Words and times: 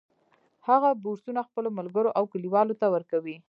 هغه 0.67 0.89
بورسونه 1.03 1.41
خپلو 1.47 1.69
ملګرو 1.79 2.15
او 2.17 2.23
کلیوالو 2.33 2.79
ته 2.81 2.85
ورکوي 2.95 3.37